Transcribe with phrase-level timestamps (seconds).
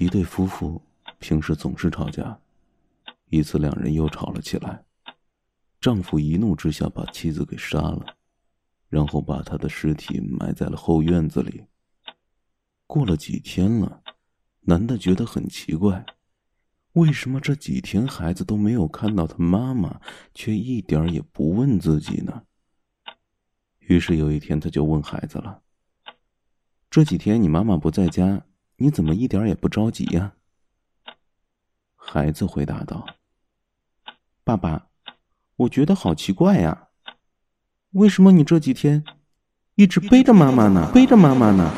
[0.00, 0.80] 一对夫妇
[1.18, 2.40] 平时总是吵架，
[3.28, 4.82] 一次两人又吵了起来。
[5.78, 8.16] 丈夫一怒之下把妻子给杀了，
[8.88, 11.66] 然后把她的尸体埋在了后院子里。
[12.86, 14.02] 过了几天了，
[14.60, 16.06] 男的觉得很奇怪，
[16.94, 20.00] 为什么这几天孩子都没有看到他妈妈，
[20.32, 22.44] 却一点也不问自己呢？
[23.80, 25.60] 于是有一天，他就问孩子了
[26.88, 28.42] ：“这几天你妈妈不在家，
[28.80, 30.32] 你怎么一点也不着急呀？”
[31.94, 33.06] 孩子回答道
[34.42, 34.88] ：“爸爸。”
[35.60, 36.88] 我觉得好奇怪呀，
[37.90, 39.04] 为什么你这几天
[39.74, 40.90] 一直背着妈妈呢？
[40.94, 41.70] 背着妈妈呢？